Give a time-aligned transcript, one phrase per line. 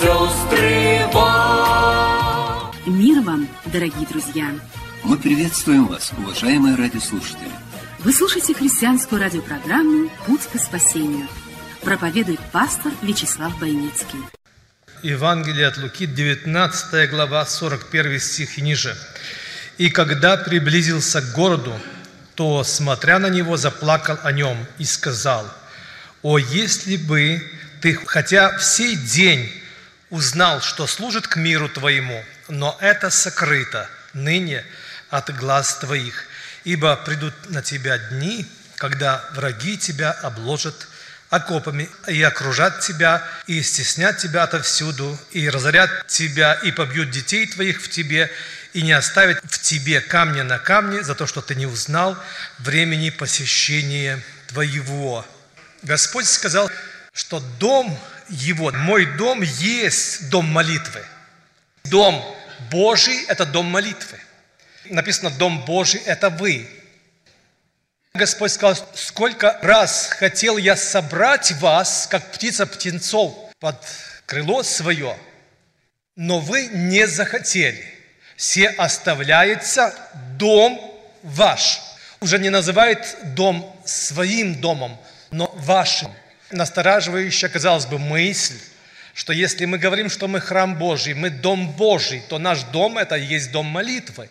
[0.00, 2.72] сестры, вам.
[2.86, 4.46] Мир вам, дорогие друзья!
[5.02, 7.50] Мы приветствуем вас, уважаемые радиослушатели.
[7.98, 11.26] Вы слушаете христианскую радиопрограмму «Путь к спасению».
[11.82, 14.18] Проповедует пастор Вячеслав Бойницкий.
[15.02, 18.96] Евангелие от Луки, 19 глава, 41 стих и ниже.
[19.78, 21.72] «И когда приблизился к городу,
[22.34, 25.44] то, смотря на него, заплакал о нем и сказал,
[26.22, 27.42] «О, если бы
[27.80, 29.50] ты хотя в сей день
[30.12, 34.62] узнал, что служит к миру твоему, но это сокрыто ныне
[35.08, 36.26] от глаз твоих,
[36.64, 38.46] ибо придут на тебя дни,
[38.76, 40.86] когда враги тебя обложат
[41.30, 47.80] окопами и окружат тебя, и стеснят тебя отовсюду, и разорят тебя, и побьют детей твоих
[47.80, 48.30] в тебе,
[48.74, 52.18] и не оставят в тебе камня на камне за то, что ты не узнал
[52.58, 55.26] времени посещения твоего.
[55.82, 56.70] Господь сказал,
[57.12, 57.96] что дом
[58.28, 61.04] его, мой дом есть дом молитвы.
[61.84, 62.22] Дом
[62.70, 64.18] Божий– это дом молитвы.
[64.86, 66.68] Написано, дом Божий– это вы.
[68.14, 73.76] Господь сказал, сколько раз хотел я собрать вас, как птица птенцов, под
[74.26, 75.16] крыло свое,
[76.16, 77.86] но вы не захотели.
[78.36, 79.94] Все оставляется
[80.38, 80.80] дом
[81.22, 81.80] ваш.
[82.20, 84.98] Уже не называет дом своим домом,
[85.30, 86.12] но вашим.
[86.52, 88.58] Настораживающая, казалось бы, мысль,
[89.14, 93.16] что если мы говорим, что мы храм Божий, мы дом Божий, то наш дом– это
[93.16, 94.28] и есть дом молитвы.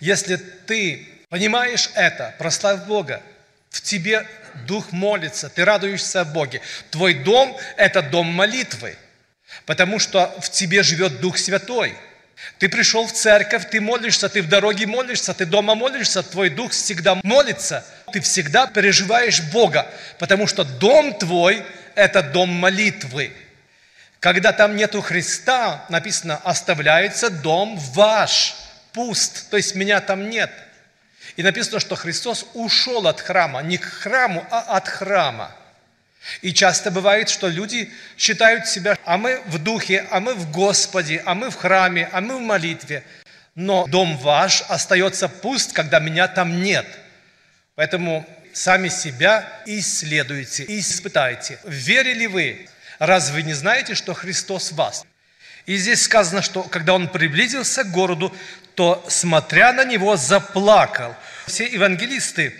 [0.00, 3.22] Если ты понимаешь это, прославь Бога,
[3.70, 4.26] в тебе
[4.66, 6.60] Дух молится, ты радуешься о Боге.
[6.90, 8.96] Твой дом– это дом молитвы,
[9.66, 11.94] потому что в тебе живет Дух Святой.
[12.58, 16.72] Ты пришел в церковь, ты молишься, ты в дороге молишься, ты дома молишься, твой дух
[16.72, 19.86] всегда молится, ты всегда переживаешь Бога,
[20.18, 21.64] потому что дом твой–
[21.94, 23.32] это дом молитвы.
[24.20, 28.54] Когда там нету Христа, написано, оставляется дом ваш,
[28.92, 30.50] пуст, то есть меня там нет.
[31.36, 35.54] И написано, что Христос ушел от храма, не к храму, а от храма.
[36.42, 41.22] И часто бывает, что люди считают себя, а мы в духе, а мы в Господе,
[41.24, 43.02] а мы в храме, а мы в молитве.
[43.54, 46.86] Но дом ваш остается пуст, когда меня там нет.
[47.74, 51.58] Поэтому сами себя исследуйте, испытайте.
[51.64, 52.68] Верили вы?
[52.98, 55.04] Разве не знаете, что Христос в вас?
[55.66, 58.34] И здесь сказано, что когда он приблизился к городу,
[58.74, 61.14] то, смотря на него, заплакал.
[61.46, 62.54] Все евангелисты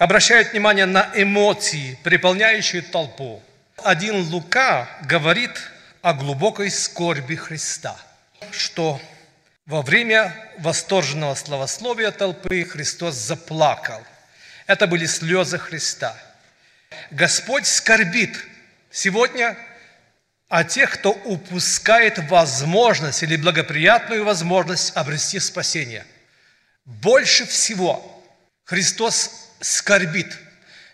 [0.00, 3.42] обращают внимание на эмоции, переполняющие толпу.
[3.84, 5.50] Один Лука говорит
[6.00, 7.98] о глубокой скорби Христа,
[8.50, 8.98] что
[9.66, 14.02] во время восторженного словословия толпы Христос заплакал.
[14.66, 16.16] Это были слезы Христа.
[17.10, 18.34] Господь скорбит
[18.90, 19.54] сегодня
[20.48, 26.06] о тех, кто упускает возможность или благоприятную возможность обрести спасение.
[26.86, 28.24] Больше всего
[28.64, 30.36] Христос скорбит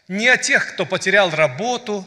[0.09, 2.07] не о тех, кто потерял работу,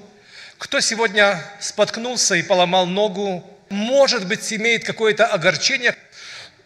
[0.58, 5.96] кто сегодня споткнулся и поломал ногу, может быть, имеет какое-то огорчение.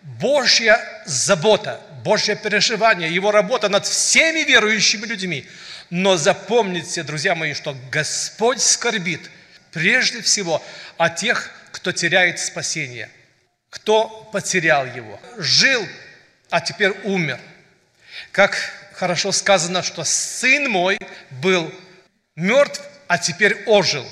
[0.01, 5.47] Божья забота, Божье переживание, Его работа над всеми верующими людьми.
[5.89, 9.29] Но запомните, друзья мои, что Господь скорбит
[9.71, 10.63] прежде всего
[10.97, 13.09] о тех, кто теряет спасение,
[13.69, 15.87] кто потерял его, жил,
[16.49, 17.39] а теперь умер.
[18.31, 18.55] Как
[18.93, 20.97] хорошо сказано, что сын мой
[21.29, 21.71] был
[22.35, 24.05] мертв, а теперь ожил.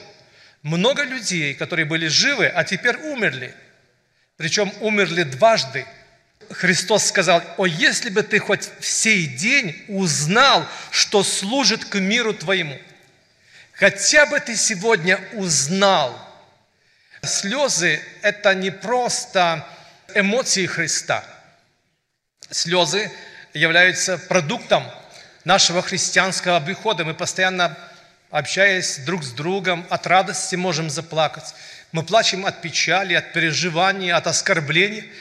[0.64, 3.56] Много людей, которые были живы, а теперь умерли.
[4.38, 5.86] Причем умерли дважды.
[6.50, 12.34] Христос сказал, о, если бы ты хоть в сей день узнал, что служит к миру
[12.34, 12.80] твоему.
[13.74, 16.16] Хотя бы ты сегодня узнал.
[17.24, 19.66] Слезы– это не просто
[20.14, 21.24] эмоции Христа.
[22.50, 23.12] Слезы
[23.54, 24.84] являются продуктом
[25.44, 27.04] нашего христианского обихода.
[27.04, 27.78] Мы постоянно,
[28.30, 31.54] общаясь друг с другом, от радости можем заплакать.
[31.92, 35.12] Мы плачем от печали, от переживаний, от оскорблений,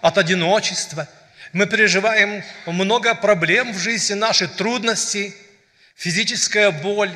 [0.00, 1.08] от одиночества.
[1.52, 5.34] Мы переживаем много проблем в жизни нашей, трудностей,
[5.96, 7.12] физическая боль.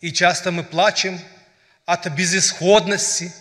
[0.00, 1.20] И часто мы плачем
[1.86, 3.32] от безысходности.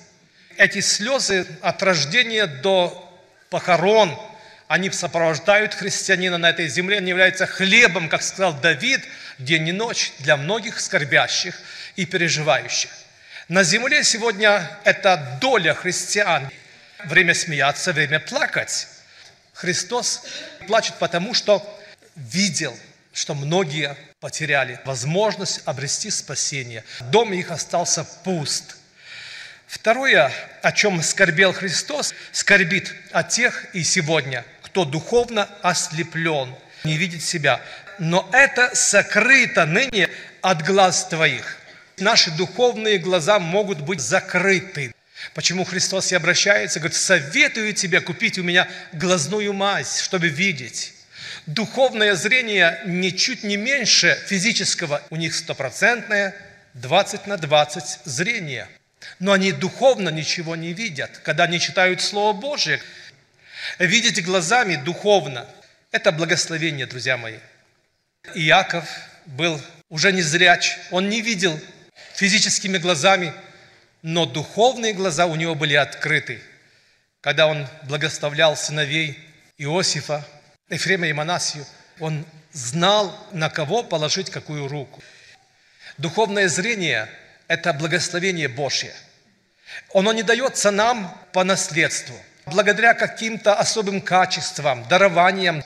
[0.58, 3.10] Эти слезы от рождения до
[3.50, 4.20] похорон–
[4.70, 9.04] Они сопровождают христианина на этой земле, они являются хлебом, как сказал Давид,
[9.40, 11.60] день и ночь для многих скорбящих
[11.96, 12.92] и переживающих.
[13.48, 16.52] На земле сегодня это доля христиан.
[17.06, 18.88] Время смеяться, время плакать.
[19.54, 20.22] Христос
[20.68, 21.66] плачет потому, что
[22.16, 22.78] видел,
[23.12, 26.84] что многие потеряли возможность обрести спасение.
[27.10, 28.76] Дом их остался пуст.
[29.66, 30.32] Второе,
[30.62, 37.60] о чем скорбел Христос, скорбит о тех и сегодня, кто духовно ослеплен, не видит себя.
[37.98, 40.10] Но это сокрыто ныне
[40.42, 41.58] от глаз твоих.
[41.98, 44.94] Наши духовные глаза могут быть закрыты.
[45.34, 50.94] Почему Христос и обращается, говорит, советую тебе купить у меня глазную мазь, чтобы видеть.
[51.46, 55.02] Духовное зрение ничуть не меньше физического.
[55.10, 56.36] У них стопроцентное
[56.76, 58.68] 20 на 20 зрение–
[59.20, 62.82] но они духовно ничего не видят, когда они читают Слово Божие.
[63.78, 65.48] Видеть глазами духовно–
[65.92, 67.40] это благословение, друзья мои.
[68.36, 68.86] Иаков
[69.26, 69.60] был
[69.90, 71.60] уже не зряч, он не видел
[72.16, 73.34] физическими глазами,
[74.02, 76.42] но духовные глаза у него были открыты.
[77.22, 79.20] Когда он благословлял сыновей
[79.58, 80.26] Иосифа,
[80.70, 81.66] Ефрема и Манасию,
[82.00, 85.04] он знал, на кого положить какую руку.
[85.98, 87.10] Духовное зрение–
[87.48, 88.94] это благословение Божье.
[89.94, 92.16] Оно не дается нам по наследству,
[92.50, 95.64] благодаря каким-то особым качествам, дарованиям.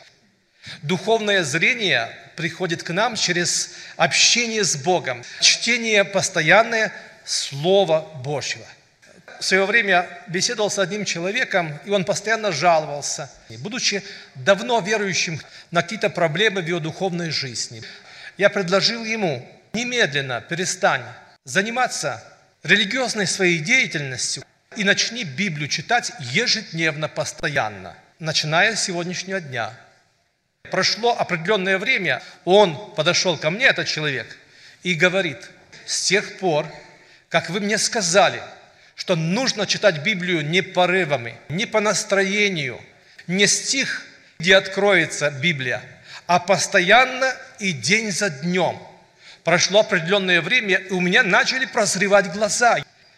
[0.82, 6.94] Духовное зрение приходит к нам через общение с Богом, чтение постоянное
[7.26, 8.66] Слова Божьего.
[9.40, 14.04] В свое время беседовал с одним человеком, и он постоянно жаловался, будучи
[14.36, 15.40] давно верующим
[15.72, 17.84] на какие-то проблемы в его духовной жизни.
[18.38, 21.04] Я предложил ему немедленно перестань
[21.44, 22.24] заниматься
[22.64, 24.44] религиозной своей деятельностью
[24.76, 29.74] и начни Библию читать ежедневно, постоянно, начиная с сегодняшнего дня.
[30.72, 34.38] Прошло определенное время, он подошел ко мне, этот человек,
[34.84, 35.50] и говорит,
[35.86, 36.68] с тех пор,
[37.30, 38.42] как вы мне сказали,
[38.96, 42.80] что нужно читать Библию не порывами, не по настроению,
[43.28, 44.06] не стих,
[44.40, 45.82] где откроется Библия,
[46.28, 48.82] а постоянно и день за днем–
[49.44, 52.78] Прошло определенное время, и у меня начали прозревать глаза.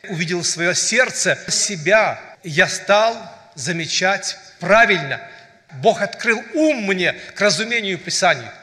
[0.09, 2.19] Увидел свое сердце, себя.
[2.43, 3.15] Я стал
[3.55, 5.19] замечать правильно.
[5.81, 8.53] Бог открыл ум мне к разумению Писания.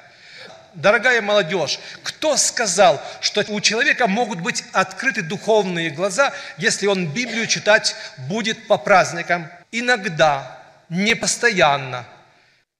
[0.75, 7.47] Дорогая молодежь, кто сказал, что у человека могут быть открыты духовные глаза, если он Библию
[7.47, 7.95] читать
[8.29, 9.51] будет по праздникам?
[9.71, 12.07] Иногда, не постоянно–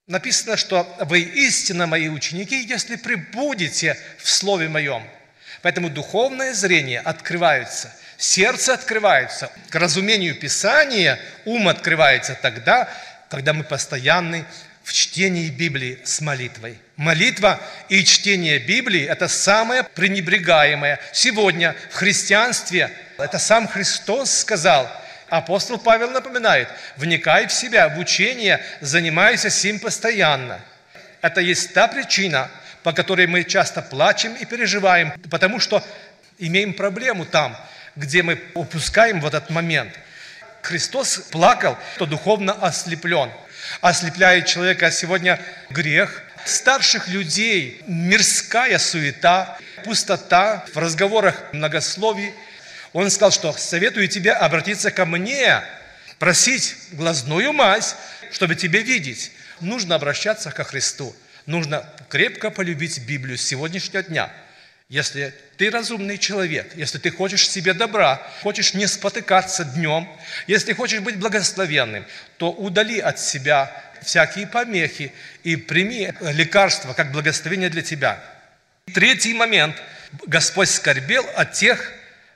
[0.07, 5.03] написано, что вы истинно мои ученики, если прибудете в Слове Моем.
[5.63, 7.93] Поэтому духовное зрение открывается,
[8.23, 12.89] сердце открывается, к разумению Писания ум открывается тогда,
[13.29, 14.45] когда мы постоянны
[14.85, 16.79] в чтении Библии с молитвой.
[16.97, 21.01] Молитва и чтение Библии– это самое пренебрегаемое.
[21.13, 24.91] Сегодня в христианстве, это сам Христос сказал–
[25.33, 30.61] Апостол Павел напоминает, вникай в себя, в учение, занимайся сим постоянно.
[31.23, 32.51] Это есть та причина,
[32.83, 35.83] по которой мы часто плачем и переживаем, потому что
[36.39, 37.57] имеем проблему там,
[37.97, 39.93] где мы упускаем в этот момент.
[40.63, 43.31] Христос плакал, что духовно ослеплен.
[43.81, 52.33] Ослепляет человека сегодня грех, старших людей, мирская суета, пустота в разговорах многословий–
[52.93, 55.63] он сказал, что советую тебе обратиться ко мне,
[56.19, 57.97] просить глазную мазь,
[58.31, 59.33] чтобы тебе видеть.
[59.61, 61.15] Нужно обращаться ко Христу.
[61.47, 64.31] Нужно крепко полюбить Библию с сегодняшнего дня.
[64.89, 70.09] Если ты разумный человек, если ты хочешь себе добра, хочешь не спотыкаться днем,
[70.47, 72.05] если хочешь быть благословенным,
[72.37, 73.73] то удали от себя
[74.03, 75.13] всякие помехи
[75.45, 78.23] и прими лекарство как благословение для тебя.
[78.93, 79.77] Третий момент.
[80.27, 81.91] Господь скорбел от тех,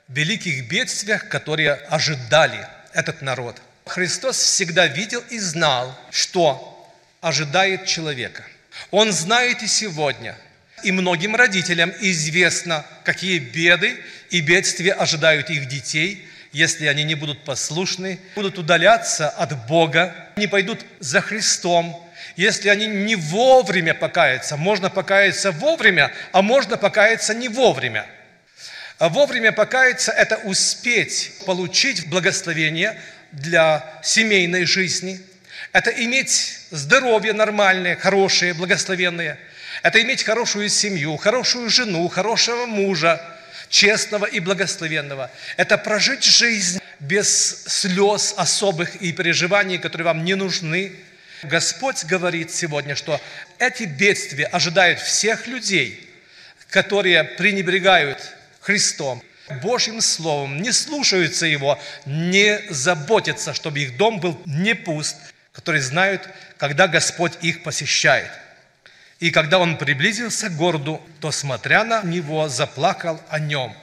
[0.07, 3.61] великих бедствиях, которые ожидали этот народ.
[3.85, 6.73] Христос всегда видел и знал, что
[7.21, 8.43] ожидает человека.
[8.91, 10.35] Он знает и сегодня.
[10.83, 13.97] И многим родителям известно, какие беды
[14.29, 20.47] и бедствия ожидают их детей, если они не будут послушны, будут удаляться от Бога, не
[20.47, 22.03] пойдут за Христом,
[22.35, 24.55] если они не вовремя покаются.
[24.55, 28.05] Можно покаяться вовремя, а можно покаяться не вовремя–
[28.99, 32.99] а вовремя покаяться– это успеть получить благословение
[33.31, 35.21] для семейной жизни.
[35.71, 39.37] Это иметь здоровье нормальное, хорошее, благословенное.
[39.83, 43.21] Это иметь хорошую семью, хорошую жену, хорошего мужа,
[43.69, 45.29] честного и благословенного.
[45.57, 50.95] Это прожить жизнь без слез особых и переживаний, которые вам не нужны.
[51.43, 53.21] Господь говорит сегодня, что
[53.59, 56.09] эти бедствия ожидают всех людей,
[56.69, 58.19] которые пренебрегают
[58.59, 59.21] Христом,
[59.61, 65.15] Божьим Словом, не слушаются Его, не заботятся, чтобы их дом был не пуст,
[65.53, 68.29] которые знают, когда Господь их посещает.
[69.19, 73.75] И когда он приблизился к городу, то, смотря на него, заплакал о нем.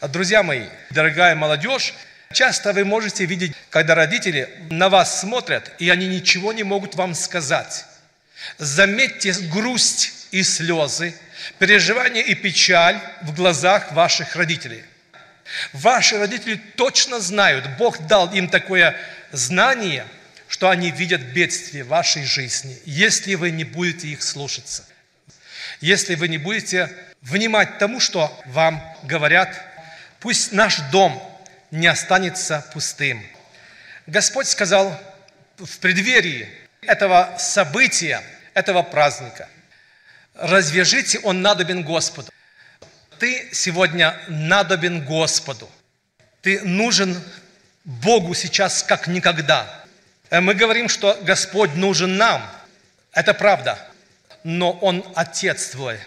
[0.00, 1.94] Друзья мои, дорогая молодежь,
[2.32, 7.14] часто вы можете видеть, когда родители на вас смотрят, и они ничего не могут вам
[7.14, 7.84] сказать.
[8.58, 11.14] Заметьте грусть и слезы,
[11.60, 14.82] переживание и печаль в глазах ваших родителей.
[15.72, 18.96] Ваши родители точно знают, Бог дал им такое
[19.30, 20.04] знание,
[20.52, 24.84] что они видят бедствие вашей жизни, если вы не будете их слушаться.
[25.80, 29.58] Если вы не будете внимать тому, что вам говорят,
[30.20, 31.20] пусть наш дом
[31.70, 33.24] не останется пустым.
[34.06, 35.00] Господь сказал
[35.56, 36.48] в преддверии
[36.82, 39.48] этого события, этого праздника,
[40.34, 42.30] развяжите, он надобен Господу
[43.22, 45.70] ты сегодня надобен Господу.
[46.40, 47.16] Ты нужен
[47.84, 49.81] Богу сейчас как никогда.
[50.32, 52.42] Э, мы говорим, что Господь нужен нам.
[53.12, 53.78] Это правда.
[54.42, 55.98] Но Он Отец твой.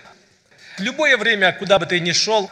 [0.78, 2.52] В любое время, куда бы ты ни шел,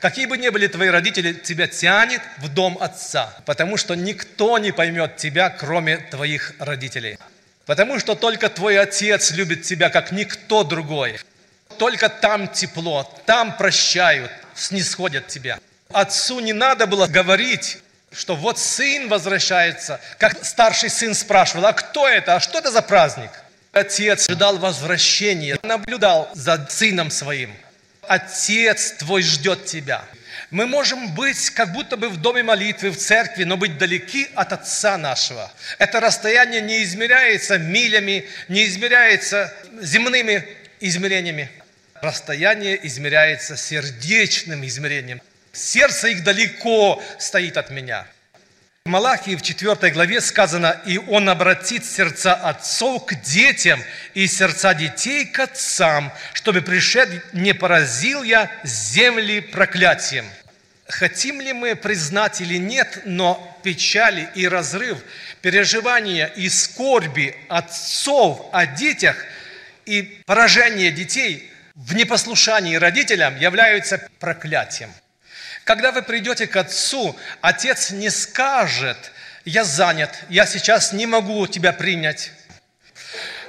[0.00, 3.34] какие бы ни были твои родители, тебя тянет в дом Отца.
[3.46, 7.18] Потому что никто не поймет тебя, кроме твоих родителей.
[7.66, 11.18] Потому что только твой Отец любит тебя, как никто другой
[11.80, 15.58] только там тепло, там прощают, снисходят тебя.
[15.90, 17.78] Отцу не надо было говорить,
[18.12, 22.82] что вот сын возвращается, как старший сын спрашивал, а кто это, а что это за
[22.82, 23.30] праздник?
[23.72, 27.54] Отец ждал возвращения, наблюдал за сыном своим.
[28.02, 30.04] Отец твой ждет тебя.
[30.50, 34.52] Мы можем быть как будто бы в доме молитвы, в церкви, но быть далеки от
[34.52, 35.52] Отца нашего.
[35.78, 40.44] Это расстояние не измеряется милями, не измеряется земными
[40.80, 41.48] измерениями.
[42.02, 45.20] Расстояние измеряется сердечным измерением.
[45.52, 48.06] Сердце их далеко стоит от меня.
[48.86, 53.82] В Малахии в 4 главе сказано, «И он обратит сердца отцов к детям,
[54.14, 60.24] и сердца детей к отцам, чтобы пришед не поразил я земли проклятием».
[60.88, 64.98] Хотим ли мы признать или нет, но печали и разрыв,
[65.40, 69.16] переживания и скорби отцов о детях
[69.86, 74.90] и поражение детей в непослушании родителям являются проклятием.
[75.70, 79.12] Когда вы придете к отцу, отец не скажет,
[79.44, 82.32] я занят, я сейчас не могу тебя принять.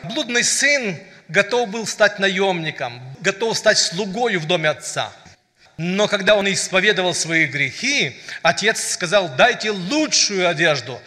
[0.03, 0.99] Блудный сын
[1.29, 5.11] готов был стать наемником, готов стать слугою в доме отца.
[5.77, 11.01] Но когда он исповедовал свои грехи, отец сказал, дайте лучшую одежду,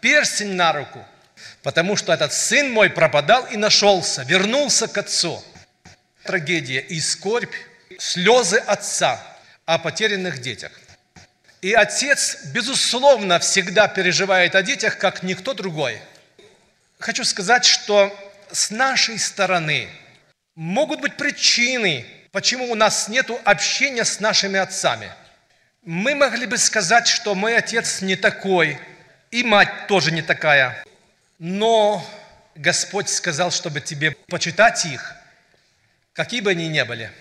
[0.00, 1.04] перстень на руку,
[1.62, 5.44] потому что этот сын мой пропадал и нашелся, вернулся к отцу–
[6.24, 7.52] трагедия и скорбь,
[7.98, 9.35] слезы отца
[9.66, 10.72] о потерянных детях.
[11.60, 16.00] И отец, безусловно, всегда переживает о детях, как никто другой.
[16.98, 18.14] Хочу сказать, что
[18.50, 19.88] с нашей стороны
[20.54, 25.10] могут быть причины, почему у нас нет общения с нашими отцами.
[25.82, 28.78] Мы могли бы сказать, что мой отец не такой,
[29.30, 30.82] и мать тоже не такая.
[31.38, 32.04] Но
[32.54, 35.14] Господь сказал, чтобы тебе почитать их–
[36.16, 37.12] какие бы они ни были.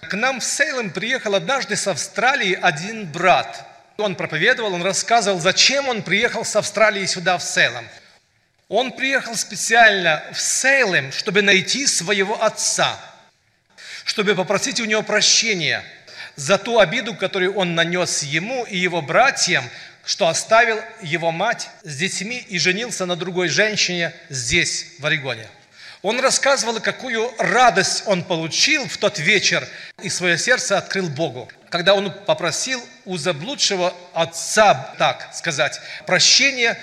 [0.00, 3.66] К нам в Сейлем приехал однажды с Австралии один брат.
[3.96, 7.88] Он проповедовал, он рассказывал, зачем он приехал с Австралии сюда, в Сейлем.
[8.68, 12.98] Он приехал специально в Сейлем, чтобы найти своего отца,
[14.04, 15.82] чтобы попросить у него прощения
[16.36, 19.64] за ту обиду, которую он нанес ему и его братьям,
[20.04, 25.48] что оставил его мать с детьми и женился на другой женщине здесь, в Орегоне.
[26.02, 29.66] Он рассказывал, какую радость он получил в тот вечер
[30.02, 31.48] и свое сердце открыл Богу.
[31.70, 36.78] Когда он попросил у заблудшего отца, так сказать, прощения,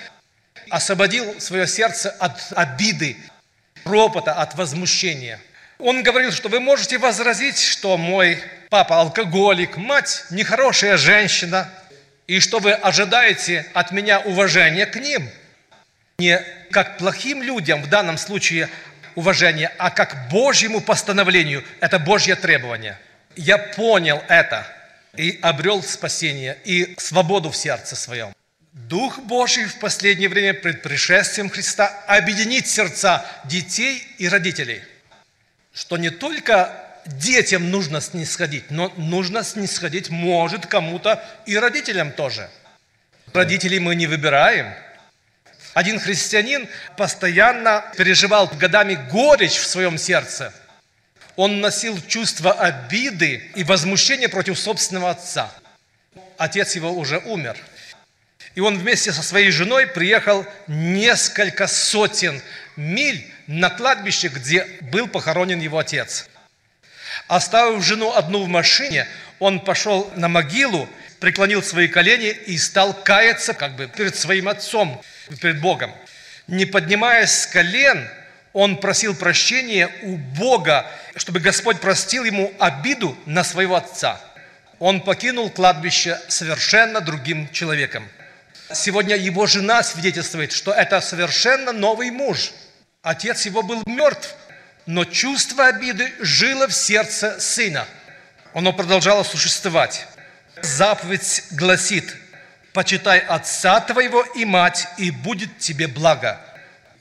[0.68, 3.16] освободил свое сердце от обиды,
[3.84, 5.40] ропота, от возмущения.
[5.78, 11.68] Он говорил, что вы можете возразить, что мой папа алкоголик, мать нехорошая женщина,
[12.26, 15.28] и что вы ожидаете от меня уважения к ним.
[16.18, 16.40] Не
[16.70, 18.68] как плохим людям в данном случае,
[19.14, 21.64] уважение, а как Божьему постановлению.
[21.80, 22.98] Это Божье требование.
[23.36, 24.66] Я понял это
[25.16, 28.34] и обрел спасение и свободу в сердце своем.
[28.72, 34.82] Дух Божий в последнее время пред пришествием Христа объединит сердца детей и родителей.
[35.72, 36.72] Что не только
[37.06, 42.50] детям нужно снисходить, но нужно снисходить может кому-то и родителям тоже.
[43.32, 44.74] Родителей мы не выбираем.
[45.74, 50.54] Один христианин постоянно переживал годами горечь в своем сердце.
[51.34, 55.52] Он носил чувство обиды и возмущения против собственного отца.
[56.38, 57.56] Отец его уже умер.
[58.54, 62.40] И он вместе со своей женой приехал несколько сотен
[62.76, 66.28] миль на кладбище, где был похоронен его отец.
[67.26, 69.08] Оставив жену одну в машине,
[69.40, 70.88] он пошел на могилу,
[71.24, 75.02] преклонил свои колени и стал каяться как бы перед своим отцом,
[75.40, 75.90] перед Богом.
[76.48, 78.06] Не поднимаясь с колен,
[78.52, 80.84] он просил прощения у Бога,
[81.16, 84.20] чтобы Господь простил ему обиду на своего отца.
[84.78, 88.06] Он покинул кладбище совершенно другим человеком.
[88.74, 92.52] Сегодня его жена свидетельствует, что это совершенно новый муж.
[93.00, 94.34] Отец его был мертв,
[94.84, 97.86] но чувство обиды жило в сердце сына.
[98.52, 100.06] Оно продолжало существовать.
[100.62, 102.16] Заповедь гласит,
[102.72, 106.40] почитай отца твоего и мать, и будет тебе благо.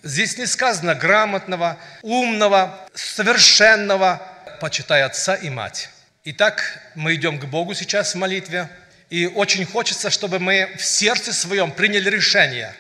[0.04, 4.22] Здесь не сказано грамотного, умного, совершенного.
[4.60, 5.90] Почитай отца и мать.
[6.26, 8.70] Итак, мы идем к Богу сейчас в молитве.
[9.10, 12.74] И очень хочется, чтобы мы в сердце своем приняли решение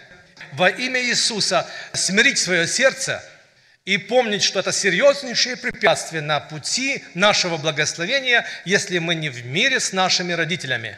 [0.53, 3.23] во имя Иисуса смирить свое сердце
[3.85, 9.79] и помнить, что это серьезнейшее препятствие на пути нашего благословения, если мы не в мире
[9.79, 10.97] с нашими родителями.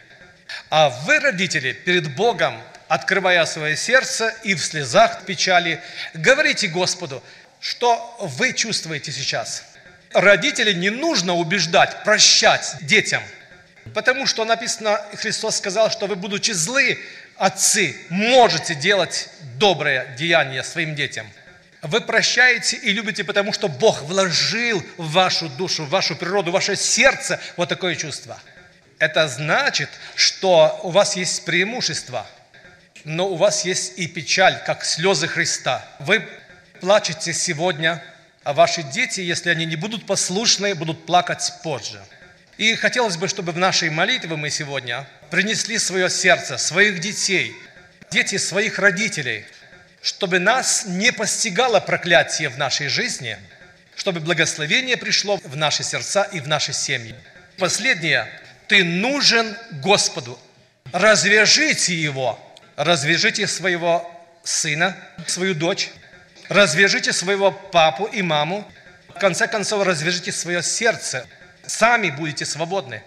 [0.69, 5.81] А вы, родители, перед Богом, открывая свое сердце и в слезах печали,
[6.13, 7.23] говорите Господу,
[7.59, 9.63] что вы чувствуете сейчас.
[10.13, 13.23] Родители не нужно убеждать, прощать детям,
[13.95, 16.99] потому что написано, Христос сказал, что вы, будучи злы,
[17.35, 21.27] отцы, можете делать доброе деяние своим детям–
[21.87, 26.53] вы прощаете и любите, потому что Бог вложил в вашу душу, в вашу природу, в
[26.53, 28.39] ваше сердце вот такое чувство.
[28.97, 32.25] Это значит, что у вас есть преимущество,
[33.03, 35.85] но у вас есть и печаль, как слезы Христа.
[35.99, 36.27] Вы
[36.81, 38.03] плачете сегодня,
[38.43, 42.01] а ваши дети, если они не будут послушны, будут плакать позже.
[42.57, 47.53] И хотелось бы, чтобы в нашей молитве мы сегодня принесли свое сердце, своих детей,
[48.11, 49.45] дети своих родителей,
[50.05, 53.39] чтобы нас не постигало проклятие в нашей жизни,
[53.95, 57.15] чтобы благословение пришло в наши сердца и в наши семьи.
[57.57, 58.27] Последнее.
[58.67, 60.39] Ты нужен Господу.
[60.91, 62.39] Развяжите его.
[62.75, 64.07] Развяжите своего
[64.43, 65.89] сына, свою дочь.
[66.49, 68.71] Развяжите своего папу и маму.
[69.07, 71.25] В конце концов, развяжите свое сердце.
[71.65, 73.01] Сами будете свободны.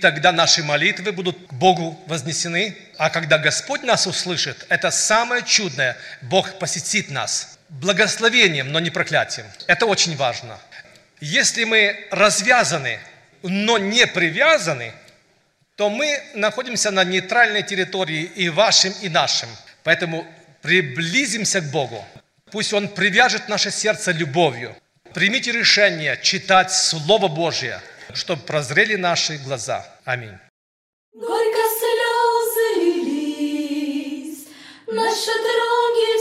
[0.00, 2.78] Тогда наши молитвы будут к Богу вознесены.
[3.00, 5.96] А когда Господь нас услышит, это самое чудное.
[6.20, 9.46] Бог посетит нас благословением, но не проклятием.
[9.66, 10.60] Это очень важно.
[11.18, 13.00] Если мы развязаны,
[13.42, 14.92] но не привязаны,
[15.76, 19.48] то мы находимся на нейтральной территории и вашим, и нашим.
[19.82, 20.26] Поэтому
[20.60, 22.04] приблизимся к Богу.
[22.52, 24.76] Пусть Он привяжет наше сердце любовью.
[25.14, 27.80] Примите решение читать Слово Божье–
[28.14, 29.86] чтобы прозрели наши глаза.
[30.04, 30.36] Аминь.
[34.90, 36.19] Лились на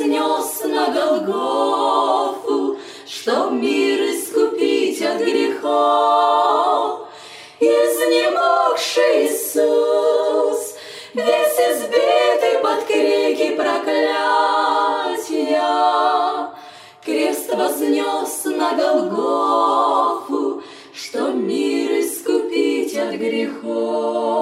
[0.00, 7.00] вознес на Голгофу, Чтоб мир искупить от грехов.
[7.60, 10.74] Изнемогший Иисус,
[11.12, 14.00] весь избитый под крики проклятия,
[17.04, 20.62] Крест вознес на Голгофу,
[20.94, 24.39] Чтоб мир искупить от грехов.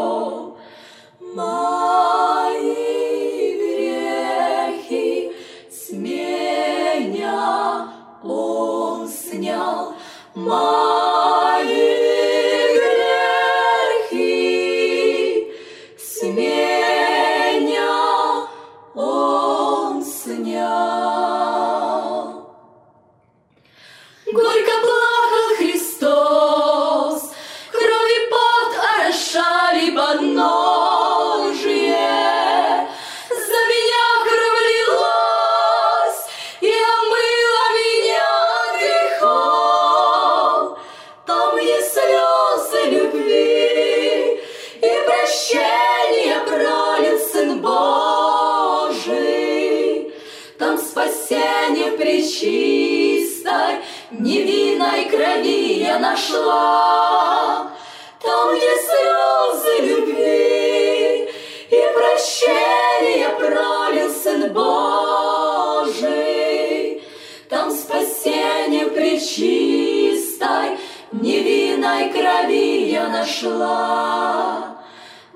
[73.19, 74.79] Нашла.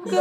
[0.05, 0.14] В